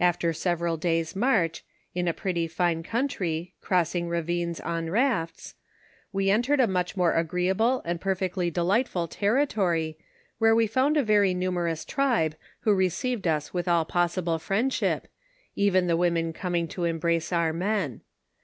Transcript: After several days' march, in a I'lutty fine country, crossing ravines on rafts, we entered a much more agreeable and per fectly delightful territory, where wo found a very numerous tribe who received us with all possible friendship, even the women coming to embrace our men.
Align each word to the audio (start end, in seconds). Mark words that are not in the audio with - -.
After 0.00 0.32
several 0.32 0.76
days' 0.76 1.14
march, 1.14 1.64
in 1.94 2.08
a 2.08 2.12
I'lutty 2.12 2.50
fine 2.50 2.82
country, 2.82 3.54
crossing 3.60 4.08
ravines 4.08 4.58
on 4.58 4.90
rafts, 4.90 5.54
we 6.12 6.28
entered 6.28 6.58
a 6.58 6.66
much 6.66 6.96
more 6.96 7.12
agreeable 7.12 7.80
and 7.84 8.00
per 8.00 8.16
fectly 8.16 8.52
delightful 8.52 9.06
territory, 9.06 9.96
where 10.38 10.56
wo 10.56 10.66
found 10.66 10.96
a 10.96 11.04
very 11.04 11.34
numerous 11.34 11.84
tribe 11.84 12.34
who 12.62 12.74
received 12.74 13.28
us 13.28 13.54
with 13.54 13.68
all 13.68 13.84
possible 13.84 14.40
friendship, 14.40 15.06
even 15.54 15.86
the 15.86 15.96
women 15.96 16.32
coming 16.32 16.66
to 16.66 16.82
embrace 16.82 17.32
our 17.32 17.52
men. 17.52 18.00